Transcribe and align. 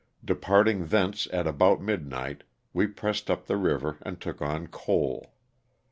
Departing 0.25 0.87
thence 0.87 1.27
at 1.31 1.45
about 1.45 1.79
midnight 1.79 2.43
we 2.73 2.87
pressed 2.87 3.29
up 3.29 3.45
the 3.45 3.55
river 3.55 3.99
and 4.01 4.19
took 4.19 4.41
on 4.41 4.65
coal. 4.65 5.35